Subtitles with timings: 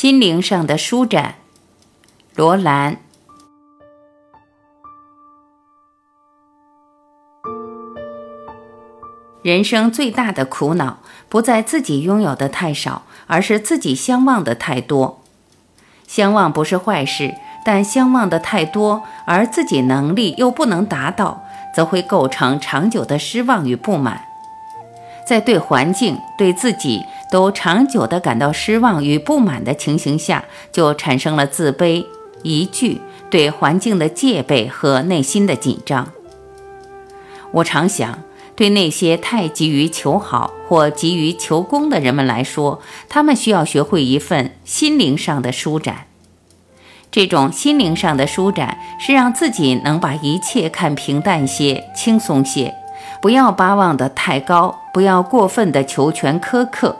[0.00, 1.34] 心灵上的舒展，
[2.34, 2.96] 罗兰。
[9.42, 15.20] 人生最大的苦恼，不在自己拥有的太少，而是自己相望的太多。
[16.08, 21.44] 相望不是坏事，但相望的太多，而自己能力又不能达到，
[21.76, 24.24] 则会构成长久的失望与不满。
[25.26, 32.04] 在对环境、对自己都长久地感到失望与不满的情形下，就产生了自卑、
[32.42, 33.00] 疑惧、
[33.30, 36.08] 对环境的戒备和内心的紧张。
[37.52, 38.18] 我常想。
[38.56, 46.08] 对那些太急于求好或急于求功的人们来说，他们需要学会一份心灵上的舒展。
[47.10, 52.74] 这种心灵上的舒展是让自己能把一切看平淡些、轻松些，
[53.22, 56.96] 不要巴望得太高，不要过分的求全苛刻。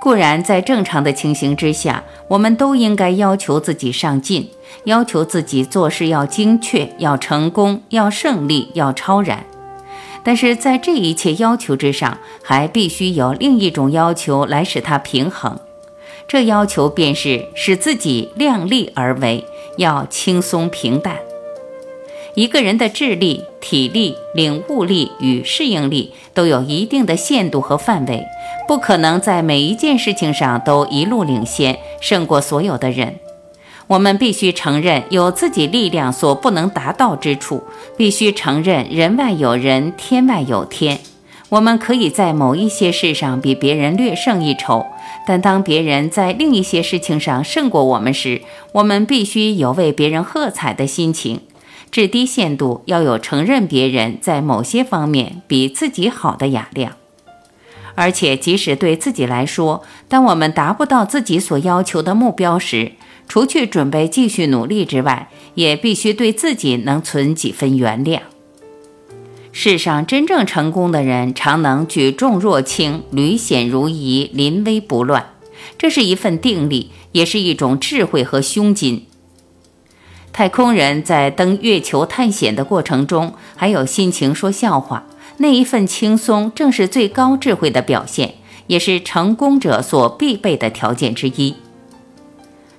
[0.00, 4.50] 固然，在正常的情形之下，我们都应该要求自己上进，
[4.84, 9.44] 要求自己做事要精确、要成功、要胜利、要超然。
[10.22, 15.60] 但是在这一切要求之上，还必须有另一种要求来使它平衡。
[16.26, 19.44] 这要求便是使自己量力而为，
[19.76, 21.16] 要轻松平淡。
[22.40, 28.24] 一个人的智力、体力、领悟力与适应力都有一定的限度和范围，
[28.66, 33.16] 不可能在每一件事情上都一路领先，胜过所有的人。
[33.88, 37.62] 我们必须承认有自己力量所不能达到之处，
[37.98, 40.98] 必须承认人外有人，天外有天。
[41.50, 44.86] 我们可以在某一些事上比别人略胜一筹，
[45.26, 48.40] 但当别人在另一些事情上胜过我们时，
[48.72, 51.42] 我们必须有为别人喝彩的心情。
[51.90, 56.92] 至低限度要有承认别人在某些方面比自己好的雅量。
[57.96, 62.92] 而且，即使对自己来说，当我们达不到自己所要求的目标时，
[63.28, 68.20] 除去准备继续努力之外，也必须对自己能存几分原谅。
[69.52, 75.34] 世上真正成功的人，常能举重若轻，履险如夷，临危不乱。
[75.76, 79.06] 这是一份定力，也是一种智慧和胸襟。
[80.32, 85.04] 太空人在登月球探险的过程中，还有心情说笑话，
[85.38, 88.34] 那一份轻松，正是最高智慧的表现，
[88.66, 91.56] 也是成功者所必备的条件之一。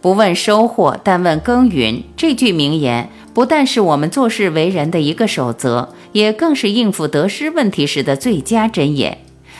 [0.00, 2.04] 不问收获，但问耕耘。
[2.16, 9.18] 这句名言不但是我们做事为人的一个守则，也更是应付得失问题时的最佳箴言，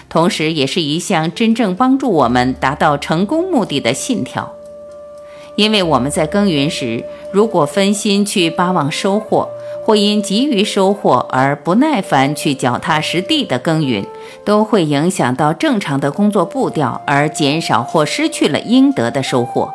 [0.09, 4.53] 同时也是一项真正帮助我们达到成功目的的信条。
[5.59, 7.03] 因为我们在耕耘时，
[7.33, 9.49] 如果分心去巴望收获，
[9.85, 14.07] 或因急于收获而不耐烦去脚踏实地的耕耘，
[14.45, 19.69] 都会影响到正常的工作步调，而减少或失去了应得的收获。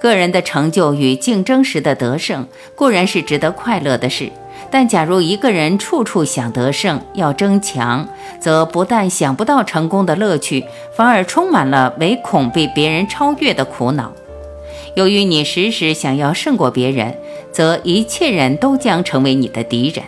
[0.00, 4.32] 个人的成就与竞争时的得胜固然是值得快乐的事，
[4.72, 8.08] 但假如一个人处处想得胜、要争强，
[8.40, 10.64] 则不但想不到成功的乐趣，
[10.96, 14.10] 反而充满了唯恐被别人超越的苦恼。
[14.94, 17.16] 由于你时时想要胜过别人，
[17.52, 20.04] 则一切人都将成为你的敌人。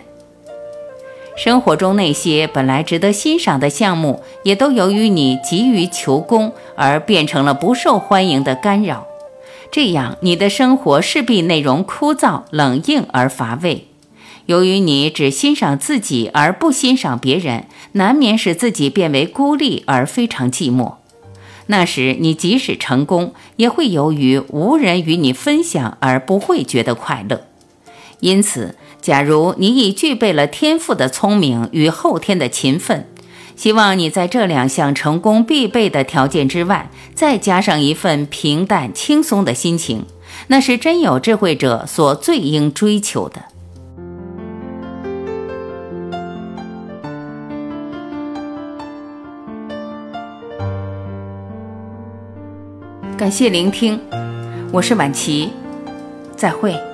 [1.35, 9.07] 生活中那些本来值得欣赏的项目，也都由于你急于求功而变成了不受欢迎的干扰。
[9.71, 13.87] 这样，你的生活势必内容枯燥、冷硬而乏味。
[14.45, 20.95] 由于你只欣赏自己而不欣赏别人，难免使自己变为孤立而非常寂寞。
[21.67, 27.47] 那时，你即使成功，也会由于无人与你分享而不会觉得快乐。
[28.19, 33.07] 因此，假如你已具备了天赋的聪明与后天的勤奋，
[33.55, 40.05] 希望你在这两项成功必备的条件之外，再加上一份平淡轻松的心情，
[40.47, 43.45] 那是真有智慧者所最应追求的。
[53.17, 53.99] 感谢聆听，
[54.71, 55.51] 我是晚琪，
[56.35, 56.92] 再会。